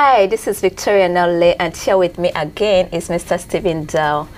[0.00, 3.36] Hi, this is Victoria Nole, and here with me again is Mr.
[3.36, 4.28] Stephen Dow.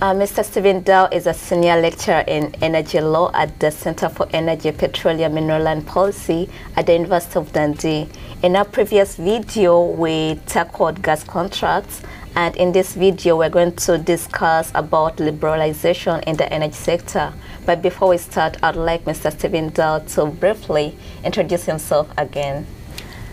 [0.00, 0.42] Uh, Mr.
[0.42, 5.34] Stephen Dow is a senior lecturer in energy law at the Center for Energy, Petroleum,
[5.34, 8.08] Mineral and Policy at the University of Dundee.
[8.42, 12.00] In our previous video, we tackled gas contracts,
[12.34, 17.34] and in this video, we're going to discuss about liberalization in the energy sector.
[17.66, 19.30] But before we start, I'd like Mr.
[19.30, 22.66] Stephen Dow to briefly introduce himself again.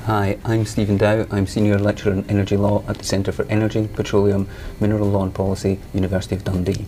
[0.09, 1.27] Hi, I'm Stephen Dow.
[1.29, 4.47] I'm Senior Lecturer in Energy Law at the Centre for Energy, Petroleum,
[4.79, 6.87] Mineral Law and Policy, University of Dundee.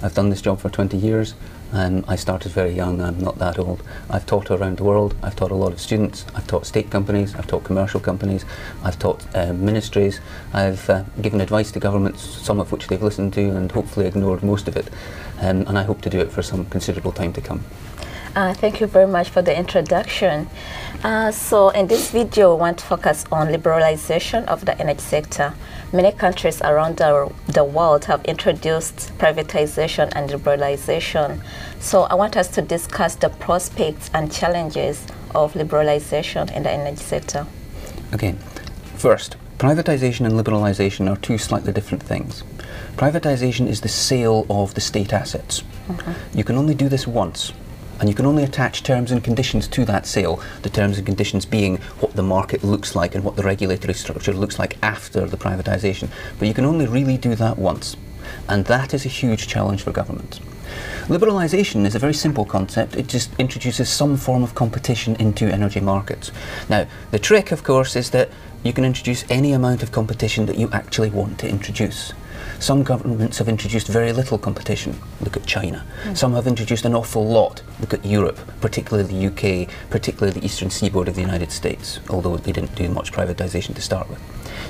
[0.00, 1.34] I've done this job for 20 years.
[1.72, 3.82] Um, I started very young, I'm not that old.
[4.08, 7.34] I've taught around the world, I've taught a lot of students, I've taught state companies,
[7.34, 8.44] I've taught commercial companies,
[8.84, 10.20] I've taught uh, ministries,
[10.52, 14.44] I've uh, given advice to governments, some of which they've listened to and hopefully ignored
[14.44, 14.88] most of it.
[15.40, 17.64] Um, and I hope to do it for some considerable time to come.
[18.36, 20.48] Uh, thank you very much for the introduction.
[21.02, 25.52] Uh, so in this video, we want to focus on liberalization of the energy sector.
[25.92, 31.42] Many countries around the, the world have introduced privatization and liberalization.
[31.80, 37.02] So I want us to discuss the prospects and challenges of liberalization in the energy
[37.02, 37.46] sector.
[38.14, 38.36] Okay,
[38.94, 42.44] first, privatization and liberalization are two slightly different things.
[42.96, 45.64] Privatization is the sale of the state assets.
[45.88, 46.14] Mm -hmm.
[46.34, 47.52] You can only do this once
[48.00, 51.44] and you can only attach terms and conditions to that sale, the terms and conditions
[51.44, 55.36] being what the market looks like and what the regulatory structure looks like after the
[55.36, 56.08] privatisation.
[56.38, 57.96] But you can only really do that once,
[58.48, 60.40] and that is a huge challenge for governments.
[61.06, 62.96] Liberalisation is a very simple concept.
[62.96, 66.30] It just introduces some form of competition into energy markets.
[66.68, 68.30] Now, the trick, of course, is that
[68.62, 72.12] you can introduce any amount of competition that you actually want to introduce.
[72.60, 75.00] Some governments have introduced very little competition.
[75.22, 75.82] Look at China.
[76.04, 76.14] Mm.
[76.14, 77.62] Some have introduced an awful lot.
[77.80, 82.36] Look at Europe, particularly the UK, particularly the eastern seaboard of the United States, although
[82.36, 84.20] they didn't do much privatisation to start with.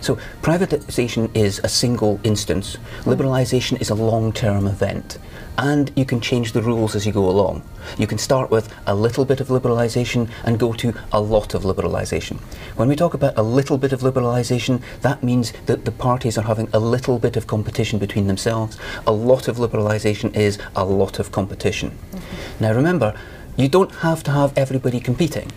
[0.00, 2.76] So privatisation is a single instance.
[2.76, 3.16] Mm.
[3.16, 5.18] Liberalisation is a long-term event
[5.58, 7.62] and you can change the rules as you go along.
[7.98, 11.64] You can start with a little bit of liberalisation and go to a lot of
[11.64, 12.38] liberalisation.
[12.76, 16.44] When we talk about a little bit of liberalisation, that means that the parties are
[16.44, 18.76] having a little bit of competition between themselves.
[19.06, 21.90] A lot of liberalisation is a lot of competition.
[21.90, 22.60] Mm -hmm.
[22.60, 23.14] Now remember,
[23.56, 25.48] you don't have to have everybody competing.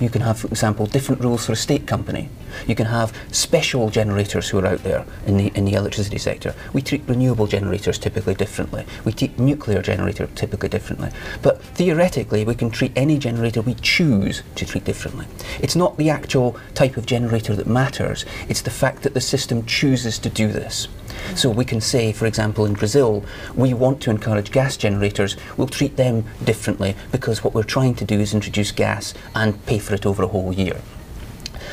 [0.00, 2.28] You can have, for example, different rules for a state company.
[2.66, 6.54] You can have special generators who are out there in the, in the electricity sector.
[6.72, 8.86] We treat renewable generators typically differently.
[9.04, 11.10] We treat nuclear generator typically differently.
[11.42, 15.26] But theoretically, we can treat any generator we choose to treat differently.
[15.60, 19.64] It's not the actual type of generator that matters, it's the fact that the system
[19.66, 20.88] chooses to do this.
[21.34, 25.36] So we can say, for example, in Brazil, we want to encourage gas generators.
[25.56, 29.78] We'll treat them differently because what we're trying to do is introduce gas and pay
[29.78, 30.80] for it over a whole year.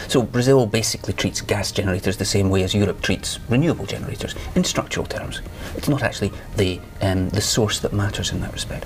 [0.08, 4.64] So Brazil basically treats gas generators the same way as Europe treats renewable generators in
[4.64, 5.42] structural terms.
[5.76, 8.86] It's not actually the, um, the source that matters in that respect.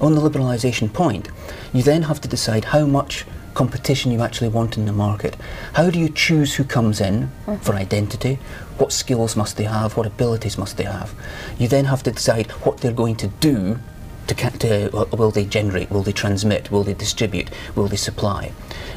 [0.00, 1.28] On the liberalisation point,
[1.72, 3.24] you then have to decide how much
[3.54, 5.36] competition you actually want in the market.
[5.72, 8.38] How do you choose who comes in mm for identity?
[8.76, 9.96] What skills must they have?
[9.96, 11.12] What abilities must they have?
[11.58, 13.80] You then have to decide what they're going to do
[14.28, 18.52] to, to uh, will they generate, will they transmit, will they distribute, will they supply?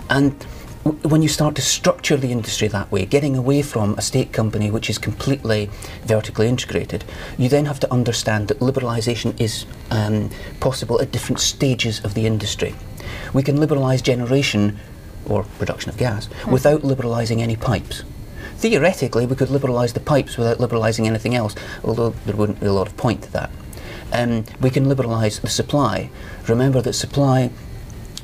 [0.09, 0.41] And
[1.03, 4.71] when you start to structure the industry that way, getting away from a state company
[4.71, 5.69] which is completely
[6.05, 7.03] vertically integrated,
[7.37, 12.25] you then have to understand that liberalisation is um, possible at different stages of the
[12.25, 12.73] industry
[13.33, 14.77] we can liberalise generation
[15.25, 16.51] or production of gas mm.
[16.51, 18.03] without liberalising any pipes.
[18.57, 22.73] Theoretically, we could liberalise the pipes without liberalising anything else, although there wouldn't be a
[22.73, 23.49] lot of point to that.
[24.11, 26.09] Um, we can liberalise the supply.
[26.47, 27.49] Remember that supply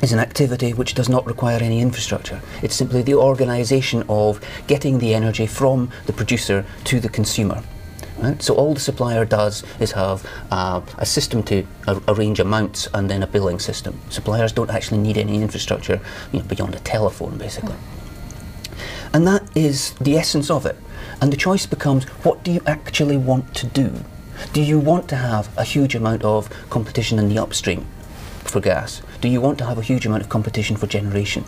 [0.02, 2.42] is an activity which does not require any infrastructure.
[2.62, 7.64] It's simply the organisation of getting the energy from the producer to the consumer.
[8.20, 8.42] Right?
[8.42, 11.68] So all the supplier does is have uh, a system to
[12.08, 14.00] arrange amounts and then a billing system.
[14.10, 16.00] Suppliers don't actually need any infrastructure
[16.32, 17.76] you know, beyond a telephone, basically.
[19.14, 20.78] And that is the essence of it.
[21.22, 24.04] And the choice becomes, what do you actually want to do?
[24.54, 27.86] Do you want to have a huge amount of competition in the upstream
[28.44, 29.02] for gas?
[29.20, 31.44] Do you want to have a huge amount of competition for generation?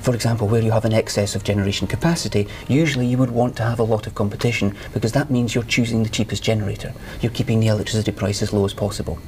[0.00, 3.62] For example, where you have an excess of generation capacity, usually you would want to
[3.62, 6.92] have a lot of competition because that means you're choosing the cheapest generator.
[7.20, 9.18] You're keeping the electricity price as low as possible.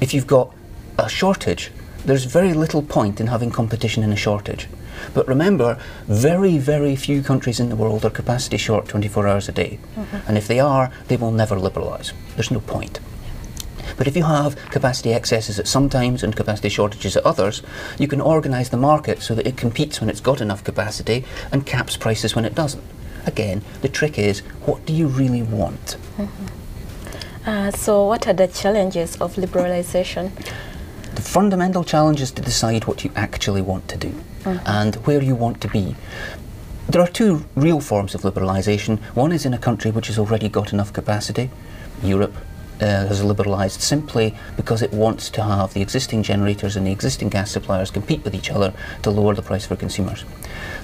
[0.00, 0.54] If you've got
[0.98, 1.70] a shortage,
[2.04, 4.68] there's very little point in having competition in a shortage.
[5.14, 9.52] But remember, very, very few countries in the world are capacity short 24 hours a
[9.52, 9.78] day.
[9.96, 10.28] Mm -hmm.
[10.28, 12.12] And if they are, they will never liberalise.
[12.34, 13.00] There's no point.
[13.96, 17.62] But if you have capacity excesses at some times and capacity shortages at others,
[17.98, 21.66] you can organise the market so that it competes when it's got enough capacity and
[21.66, 22.84] caps prices when it doesn't.
[23.26, 25.96] Again, the trick is what do you really want?
[27.46, 30.30] Uh, so, what are the challenges of liberalization?
[31.14, 34.12] The fundamental challenge is to decide what you actually want to do
[34.66, 35.96] and where you want to be.
[36.88, 38.98] There are two real forms of liberalisation.
[39.14, 41.50] One is in a country which has already got enough capacity.
[42.02, 42.34] Europe
[42.80, 47.28] uh, has liberalised simply because it wants to have the existing generators and the existing
[47.28, 48.72] gas suppliers compete with each other
[49.02, 50.24] to lower the price for consumers.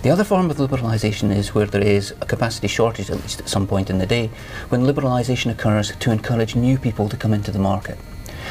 [0.02, 3.48] The other form of liberalisation is where there is a capacity shortage, at least at
[3.48, 4.30] some point in the day,
[4.68, 7.96] when liberalisation occurs to encourage new people to come into the market.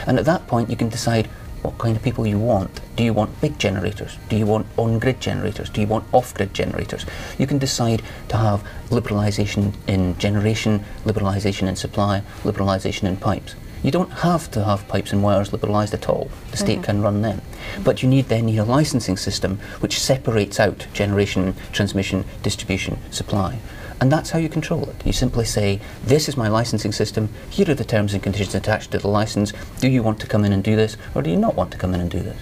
[0.08, 1.30] And at that point, you can decide
[1.64, 2.82] what kind of people you want.
[2.96, 4.18] Do you want big generators?
[4.30, 5.70] Do you want on-grid generators?
[5.70, 7.06] Do you want off-grid generators?
[7.38, 13.56] You can decide to have liberalisation in generation, liberalisation in supply, liberalisation in pipes.
[13.84, 16.30] You don't have to have pipes and wires liberalised at all.
[16.52, 16.84] The state mm-hmm.
[16.84, 17.42] can run them.
[17.84, 23.60] But you need then need a licensing system which separates out generation, transmission, distribution, supply.
[24.04, 25.06] And that's how you control it.
[25.06, 28.92] You simply say, this is my licensing system, here are the terms and conditions attached
[28.92, 31.38] to the license, do you want to come in and do this, or do you
[31.38, 32.38] not want to come in and do this?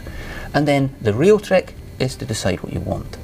[0.56, 3.16] And then the real trick is to decide what you want.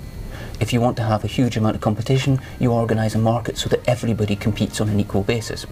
[0.59, 3.69] If you want to have a huge amount of competition, you organise a market so
[3.69, 5.65] that everybody competes on an equal basis.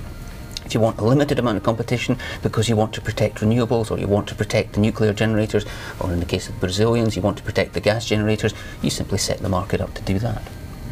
[0.66, 4.00] If you want a limited amount of competition because you want to protect renewables or
[4.00, 5.68] you want to protect the nuclear generators,
[6.00, 8.90] or in the case of the Brazilians, you want to protect the gas generators, you
[8.90, 10.42] simply set the market up to do that.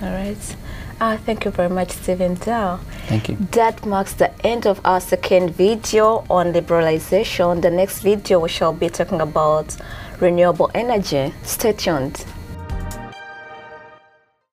[0.03, 0.55] All right.
[1.03, 2.79] Uh, thank you very much, Stephen Dow.
[3.07, 3.35] Thank you.
[3.51, 7.61] That marks the end of our second video on liberalization.
[7.61, 9.75] The next video we shall be talking about
[10.21, 11.33] renewable energy.
[11.43, 12.23] Stay tuned.